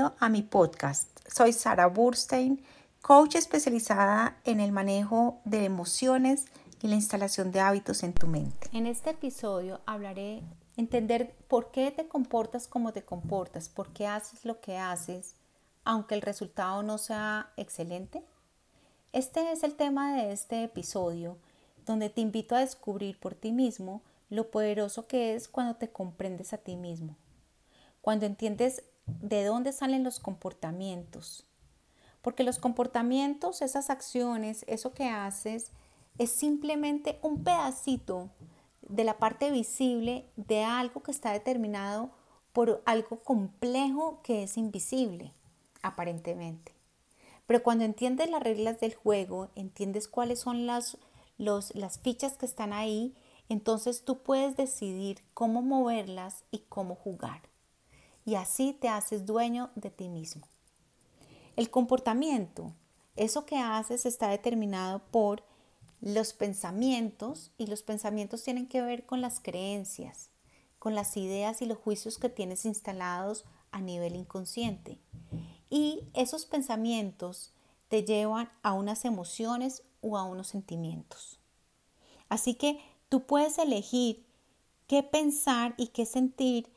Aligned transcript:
A 0.00 0.30
mi 0.30 0.42
podcast. 0.42 1.08
Soy 1.28 1.52
Sara 1.52 1.86
Burstein, 1.86 2.62
coach 3.02 3.34
especializada 3.34 4.38
en 4.44 4.60
el 4.60 4.72
manejo 4.72 5.40
de 5.44 5.66
emociones 5.66 6.46
y 6.80 6.88
la 6.88 6.94
instalación 6.94 7.52
de 7.52 7.60
hábitos 7.60 8.02
en 8.02 8.14
tu 8.14 8.26
mente. 8.26 8.68
En 8.72 8.86
este 8.86 9.10
episodio 9.10 9.82
hablaré 9.84 10.42
entender 10.78 11.34
por 11.48 11.70
qué 11.70 11.90
te 11.90 12.08
comportas 12.08 12.66
como 12.66 12.94
te 12.94 13.02
comportas, 13.02 13.68
por 13.68 13.92
qué 13.92 14.06
haces 14.06 14.46
lo 14.46 14.60
que 14.62 14.78
haces, 14.78 15.34
aunque 15.84 16.14
el 16.14 16.22
resultado 16.22 16.82
no 16.82 16.96
sea 16.96 17.52
excelente. 17.58 18.24
Este 19.12 19.52
es 19.52 19.64
el 19.64 19.74
tema 19.74 20.16
de 20.16 20.32
este 20.32 20.64
episodio, 20.64 21.36
donde 21.84 22.08
te 22.08 22.22
invito 22.22 22.56
a 22.56 22.60
descubrir 22.60 23.20
por 23.20 23.34
ti 23.34 23.52
mismo 23.52 24.00
lo 24.30 24.50
poderoso 24.50 25.06
que 25.06 25.34
es 25.34 25.46
cuando 25.46 25.76
te 25.76 25.90
comprendes 25.90 26.54
a 26.54 26.58
ti 26.58 26.76
mismo, 26.76 27.16
cuando 28.00 28.24
entiendes 28.24 28.82
de 29.20 29.44
dónde 29.44 29.72
salen 29.72 30.04
los 30.04 30.20
comportamientos. 30.20 31.46
Porque 32.22 32.44
los 32.44 32.58
comportamientos, 32.58 33.62
esas 33.62 33.90
acciones, 33.90 34.64
eso 34.68 34.92
que 34.92 35.08
haces, 35.08 35.72
es 36.18 36.30
simplemente 36.30 37.18
un 37.22 37.42
pedacito 37.42 38.30
de 38.82 39.04
la 39.04 39.18
parte 39.18 39.50
visible 39.50 40.26
de 40.36 40.64
algo 40.64 41.02
que 41.02 41.10
está 41.10 41.32
determinado 41.32 42.10
por 42.52 42.82
algo 42.84 43.20
complejo 43.20 44.20
que 44.22 44.42
es 44.42 44.56
invisible, 44.56 45.32
aparentemente. 45.82 46.74
Pero 47.46 47.62
cuando 47.62 47.84
entiendes 47.84 48.30
las 48.30 48.42
reglas 48.42 48.80
del 48.80 48.94
juego, 48.94 49.48
entiendes 49.54 50.08
cuáles 50.08 50.40
son 50.40 50.66
las, 50.66 50.98
las 51.38 51.98
fichas 52.00 52.36
que 52.36 52.46
están 52.46 52.72
ahí, 52.72 53.14
entonces 53.48 54.04
tú 54.04 54.22
puedes 54.22 54.56
decidir 54.56 55.22
cómo 55.34 55.62
moverlas 55.62 56.44
y 56.50 56.58
cómo 56.68 56.94
jugar 56.94 57.49
y 58.30 58.36
así 58.36 58.72
te 58.72 58.88
haces 58.88 59.26
dueño 59.26 59.70
de 59.74 59.90
ti 59.90 60.08
mismo. 60.08 60.46
El 61.56 61.68
comportamiento, 61.68 62.72
eso 63.16 63.44
que 63.44 63.56
haces 63.56 64.06
está 64.06 64.28
determinado 64.28 65.02
por 65.10 65.42
los 66.00 66.32
pensamientos 66.32 67.50
y 67.58 67.66
los 67.66 67.82
pensamientos 67.82 68.44
tienen 68.44 68.68
que 68.68 68.82
ver 68.82 69.04
con 69.04 69.20
las 69.20 69.40
creencias, 69.40 70.30
con 70.78 70.94
las 70.94 71.16
ideas 71.16 71.60
y 71.60 71.66
los 71.66 71.78
juicios 71.78 72.18
que 72.18 72.28
tienes 72.28 72.64
instalados 72.66 73.46
a 73.72 73.80
nivel 73.80 74.14
inconsciente. 74.14 75.00
Y 75.68 76.04
esos 76.14 76.46
pensamientos 76.46 77.52
te 77.88 78.04
llevan 78.04 78.48
a 78.62 78.74
unas 78.74 79.04
emociones 79.04 79.82
o 80.02 80.16
a 80.16 80.22
unos 80.22 80.46
sentimientos. 80.46 81.40
Así 82.28 82.54
que 82.54 82.80
tú 83.08 83.26
puedes 83.26 83.58
elegir 83.58 84.24
qué 84.86 85.02
pensar 85.02 85.74
y 85.76 85.88
qué 85.88 86.06
sentir 86.06 86.70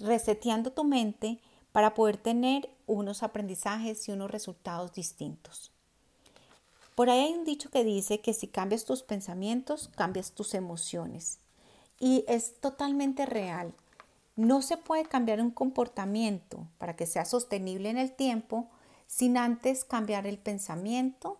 reseteando 0.00 0.72
tu 0.72 0.84
mente 0.84 1.38
para 1.72 1.94
poder 1.94 2.16
tener 2.16 2.68
unos 2.86 3.22
aprendizajes 3.22 4.08
y 4.08 4.12
unos 4.12 4.30
resultados 4.30 4.92
distintos. 4.92 5.70
Por 6.94 7.08
ahí 7.08 7.20
hay 7.20 7.32
un 7.32 7.44
dicho 7.44 7.70
que 7.70 7.84
dice 7.84 8.20
que 8.20 8.34
si 8.34 8.48
cambias 8.48 8.84
tus 8.84 9.02
pensamientos, 9.02 9.88
cambias 9.96 10.32
tus 10.32 10.54
emociones. 10.54 11.38
Y 11.98 12.24
es 12.28 12.60
totalmente 12.60 13.26
real. 13.26 13.72
No 14.36 14.62
se 14.62 14.76
puede 14.76 15.04
cambiar 15.04 15.40
un 15.40 15.50
comportamiento 15.50 16.66
para 16.78 16.96
que 16.96 17.06
sea 17.06 17.24
sostenible 17.24 17.90
en 17.90 17.98
el 17.98 18.12
tiempo 18.12 18.68
sin 19.06 19.36
antes 19.36 19.84
cambiar 19.84 20.26
el 20.26 20.38
pensamiento 20.38 21.38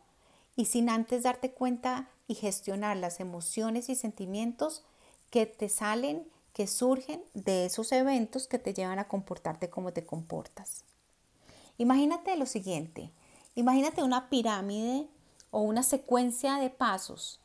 y 0.56 0.66
sin 0.66 0.90
antes 0.90 1.22
darte 1.22 1.52
cuenta 1.52 2.08
y 2.26 2.34
gestionar 2.34 2.96
las 2.96 3.20
emociones 3.20 3.88
y 3.88 3.94
sentimientos 3.94 4.84
que 5.30 5.46
te 5.46 5.68
salen 5.68 6.26
que 6.52 6.66
surgen 6.66 7.22
de 7.34 7.66
esos 7.66 7.92
eventos 7.92 8.46
que 8.46 8.58
te 8.58 8.74
llevan 8.74 8.98
a 8.98 9.08
comportarte 9.08 9.70
como 9.70 9.92
te 9.92 10.04
comportas. 10.04 10.84
Imagínate 11.78 12.36
lo 12.36 12.46
siguiente, 12.46 13.10
imagínate 13.54 14.02
una 14.02 14.28
pirámide 14.28 15.06
o 15.50 15.60
una 15.62 15.82
secuencia 15.82 16.56
de 16.56 16.70
pasos. 16.70 17.40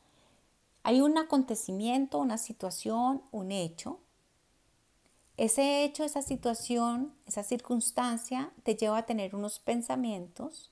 Hay 0.82 1.00
un 1.00 1.18
acontecimiento, 1.18 2.18
una 2.18 2.38
situación, 2.38 3.22
un 3.32 3.50
hecho. 3.50 3.98
Ese 5.36 5.84
hecho, 5.84 6.04
esa 6.04 6.22
situación, 6.22 7.12
esa 7.26 7.42
circunstancia 7.42 8.52
te 8.62 8.76
lleva 8.76 8.98
a 8.98 9.06
tener 9.06 9.34
unos 9.34 9.58
pensamientos. 9.58 10.70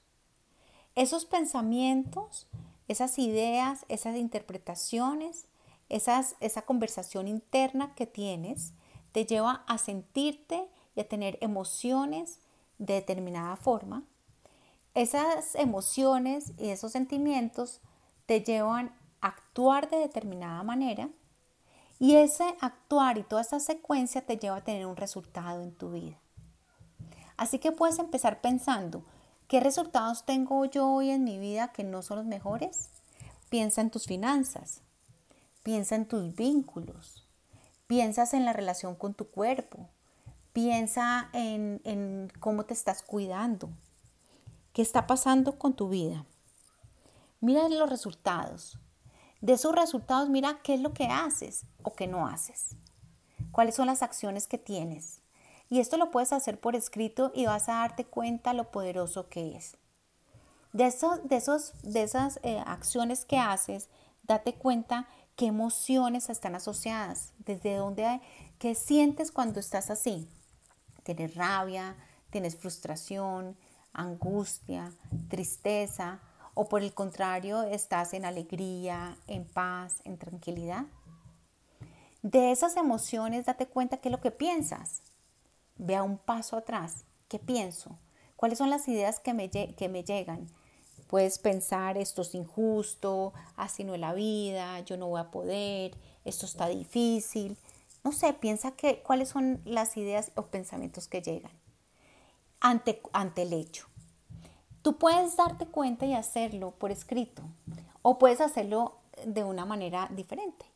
Esos 0.95 1.25
pensamientos, 1.25 2.47
esas 2.87 3.19
ideas, 3.19 3.85
esas 3.89 4.17
interpretaciones 4.17 5.47
esa 5.89 6.63
conversación 6.63 7.29
interna 7.29 7.95
que 7.95 8.07
tienes 8.07 8.73
te 9.13 9.27
lleva 9.27 9.65
a 9.69 9.79
sentirte 9.79 10.69
y 10.97 11.01
a 11.01 11.09
tener 11.09 11.39
emociones 11.41 12.41
de 12.79 12.95
determinada 12.95 13.57
forma. 13.57 14.03
Esas 14.95 15.55
emociones 15.55 16.53
y 16.59 16.69
esos 16.69 16.93
sentimientos 16.93 17.81
te 18.27 18.43
llevan 18.43 18.95
a 19.21 19.29
actuar 19.29 19.91
de 19.91 19.99
determinada 19.99 20.63
manera 20.63 21.09
y 21.99 22.17
ese 22.17 22.45
actuar 22.61 23.19
y 23.19 23.23
toda 23.23 23.43
esa 23.43 23.61
secuencia 23.61 24.27
te 24.27 24.37
lleva 24.37 24.57
a 24.57 24.65
tener 24.65 24.87
un 24.87 24.97
resultado 24.97 25.63
en 25.63 25.75
tu 25.75 25.91
vida. 25.91 26.19
Así 27.37 27.59
que 27.59 27.73
puedes 27.73 27.99
empezar 27.99 28.41
pensando, 28.41 29.05
¿qué 29.49 29.61
resultados 29.61 30.25
tengo 30.25 30.65
yo 30.65 30.89
hoy 30.89 31.11
en 31.11 31.25
mi 31.25 31.39
vida 31.39 31.73
que 31.73 31.83
no 31.83 32.03
son 32.03 32.19
los 32.19 32.27
mejores? 32.27 32.91
Piensa 33.49 33.81
en 33.81 33.91
tus 33.91 34.07
finanzas, 34.07 34.83
Piensa 35.65 35.97
en 35.97 36.07
tus 36.07 36.37
vínculos. 36.37 37.27
Piensas 37.89 38.35
en 38.35 38.45
la 38.45 38.53
relación 38.53 38.95
con 38.95 39.15
tu 39.15 39.27
cuerpo. 39.29 39.89
Piensa 40.53 41.31
en, 41.33 41.81
en 41.83 42.31
cómo 42.39 42.67
te 42.67 42.75
estás 42.75 43.03
cuidando. 43.03 43.71
¿Qué 44.73 44.83
está 44.83 45.09
pasando 45.09 45.59
con 45.59 45.75
tu 45.75 45.89
vida? 45.89 46.27
Mira 47.41 47.69
los 47.69 47.91
resultados. 47.91 48.79
De 49.41 49.55
esos 49.55 49.75
resultados, 49.75 50.29
mira 50.29 50.61
qué 50.63 50.75
es 50.75 50.81
lo 50.81 50.93
que 50.93 51.07
haces 51.07 51.65
o 51.83 51.95
qué 51.95 52.07
no 52.07 52.27
haces. 52.27 52.77
Cuáles 53.51 53.75
son 53.75 53.87
las 53.87 54.03
acciones 54.03 54.47
que 54.47 54.59
tienes. 54.59 55.23
Y 55.71 55.81
esto 55.81 55.97
lo 55.97 56.11
puedes 56.11 56.33
hacer 56.33 56.61
por 56.61 56.77
escrito 56.77 57.33
y 57.35 57.47
vas 57.47 57.69
a 57.69 57.77
darte 57.77 58.05
cuenta 58.05 58.53
lo 58.53 58.71
poderoso 58.71 59.29
que 59.31 59.57
es. 59.57 59.79
De, 60.75 60.87
esos, 60.87 61.27
de, 61.27 61.37
esos, 61.37 61.73
de 61.83 62.03
esas 62.03 62.39
eh, 62.43 62.63
acciones 62.67 63.25
que 63.25 63.39
haces, 63.39 63.89
date 64.25 64.55
cuenta 64.55 65.07
qué 65.37 65.47
emociones 65.47 66.29
están 66.31 66.55
asociadas, 66.55 67.33
desde 67.39 67.77
dónde, 67.77 68.21
qué 68.59 68.75
sientes 68.75 69.33
cuando 69.33 69.61
estás 69.61 69.91
así. 69.91 70.29
Tienes 71.03 71.35
rabia, 71.35 71.97
tienes 72.31 72.57
frustración, 72.57 73.57
angustia, 73.93 74.93
tristeza, 75.29 76.21
o 76.55 76.69
por 76.69 76.83
el 76.83 76.95
contrario, 76.95 77.63
estás 77.63 78.15
en 78.15 78.25
alegría, 78.25 79.17
en 79.27 79.45
paz, 79.45 80.01
en 80.05 80.19
tranquilidad. 80.19 80.85
De 82.23 82.53
esas 82.53 82.77
emociones, 82.77 83.47
date 83.47 83.67
cuenta 83.67 83.99
qué 83.99 84.09
es 84.09 84.13
lo 84.13 84.21
que 84.21 84.31
piensas. 84.31 85.03
Ve 85.77 85.97
a 85.97 86.05
un 86.05 86.17
paso 86.17 86.57
atrás. 86.57 87.05
¿Qué 87.29 87.39
pienso? 87.39 87.99
¿Cuáles 88.37 88.59
son 88.59 88.71
las 88.71 88.87
ideas 88.89 89.19
que 89.19 89.35
me, 89.35 89.51
que 89.51 89.89
me 89.89 90.05
llegan? 90.05 90.49
Puedes 91.15 91.39
pensar, 91.39 91.97
esto 91.97 92.23
es 92.23 92.35
injusto, 92.35 93.35
así 93.55 93.85
no 93.85 93.95
es 93.95 94.01
la 94.01 94.15
vida, 94.15 94.81
yo 94.81 94.97
no 94.97 95.07
voy 95.07 95.21
a 95.21 95.31
poder, 95.31 95.97
esto 96.25 96.45
está 96.45 96.67
difícil. 96.67 97.57
No 98.03 98.11
sé, 98.11 98.33
piensa 98.33 98.73
que, 98.73 99.01
cuáles 99.01 99.29
son 99.29 99.61
las 99.65 99.97
ideas 99.97 100.33
o 100.35 100.47
pensamientos 100.47 101.07
que 101.07 101.23
llegan 101.23 101.53
ante, 102.59 103.01
ante 103.13 103.43
el 103.43 103.53
hecho. 103.53 103.87
Tú 104.83 104.99
puedes 104.99 105.37
darte 105.37 105.67
cuenta 105.67 106.05
y 106.05 106.15
hacerlo 106.15 106.73
por 106.73 106.91
escrito 106.91 107.45
o 108.03 108.19
puedes 108.19 108.41
hacerlo 108.41 108.97
de 109.25 109.45
una 109.45 109.65
manera 109.65 110.11
diferente. 110.11 110.67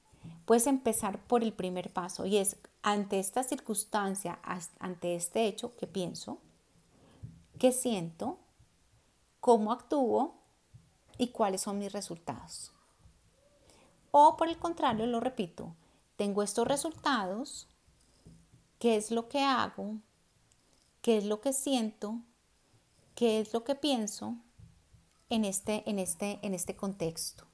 Puedes 0.44 0.68
empezar 0.68 1.18
por 1.18 1.42
el 1.42 1.52
primer 1.52 1.92
paso 1.92 2.26
y 2.26 2.36
es 2.36 2.58
ante 2.82 3.18
esta 3.18 3.42
circunstancia, 3.42 4.38
ante 4.78 5.16
este 5.16 5.46
hecho, 5.46 5.74
¿qué 5.76 5.88
pienso? 5.88 6.38
¿Qué 7.58 7.72
siento? 7.72 8.38
cómo 9.40 9.72
actúo 9.72 10.37
y 11.18 11.28
cuáles 11.28 11.60
son 11.62 11.78
mis 11.78 11.92
resultados. 11.92 12.72
O 14.10 14.36
por 14.36 14.48
el 14.48 14.58
contrario, 14.58 15.06
lo 15.06 15.20
repito, 15.20 15.74
tengo 16.16 16.42
estos 16.42 16.66
resultados, 16.66 17.68
qué 18.78 18.96
es 18.96 19.10
lo 19.10 19.28
que 19.28 19.42
hago, 19.42 19.96
qué 21.02 21.18
es 21.18 21.24
lo 21.24 21.40
que 21.40 21.52
siento, 21.52 22.20
qué 23.14 23.40
es 23.40 23.52
lo 23.52 23.64
que 23.64 23.74
pienso 23.74 24.36
en 25.28 25.44
este, 25.44 25.88
en 25.90 25.98
este, 25.98 26.38
en 26.42 26.54
este 26.54 26.76
contexto. 26.76 27.44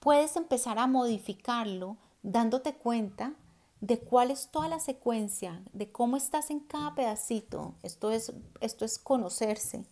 Puedes 0.00 0.36
empezar 0.36 0.78
a 0.78 0.86
modificarlo 0.86 1.96
dándote 2.22 2.74
cuenta 2.74 3.34
de 3.80 3.98
cuál 3.98 4.30
es 4.30 4.48
toda 4.48 4.68
la 4.68 4.80
secuencia, 4.80 5.62
de 5.72 5.90
cómo 5.90 6.16
estás 6.16 6.50
en 6.50 6.60
cada 6.60 6.94
pedacito. 6.94 7.74
Esto 7.82 8.10
es, 8.10 8.32
esto 8.60 8.84
es 8.84 8.98
conocerse 8.98 9.84